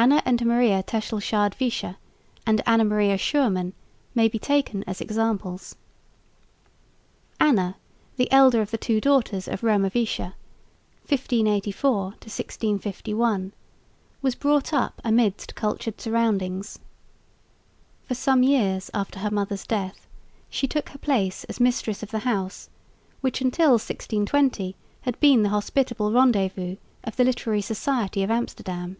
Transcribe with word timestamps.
Anna 0.00 0.22
and 0.24 0.46
Maria 0.46 0.80
Tesselschade 0.84 1.56
Visscher, 1.56 1.96
and 2.46 2.62
Anna 2.66 2.84
Maria 2.84 3.18
Schuurman 3.18 3.72
may 4.14 4.28
be 4.28 4.38
taken 4.38 4.84
as 4.86 5.00
examples. 5.00 5.74
Anna, 7.40 7.76
the 8.16 8.30
elder 8.30 8.60
of 8.60 8.70
the 8.70 8.78
two 8.78 9.00
daughters 9.00 9.48
of 9.48 9.64
Roemer 9.64 9.90
Visscher 9.90 10.34
(1584 11.08 12.02
1651), 12.02 13.52
was 14.22 14.36
brought 14.36 14.72
up 14.72 15.00
amidst 15.04 15.56
cultured 15.56 16.00
surroundings. 16.00 16.78
For 18.06 18.14
some 18.14 18.44
years 18.44 18.92
after 18.94 19.18
her 19.18 19.32
mother's 19.32 19.66
death 19.66 20.06
she 20.48 20.68
took 20.68 20.90
her 20.90 20.98
place 20.98 21.42
as 21.44 21.58
mistress 21.58 22.04
of 22.04 22.12
the 22.12 22.20
house 22.20 22.70
which 23.20 23.40
until 23.40 23.72
1620 23.72 24.76
had 25.00 25.18
been 25.18 25.42
the 25.42 25.48
hospitable 25.50 26.12
rendezvous 26.12 26.76
of 27.02 27.16
the 27.16 27.24
literary 27.24 27.60
society 27.62 28.22
of 28.22 28.30
Amsterdam. 28.30 28.96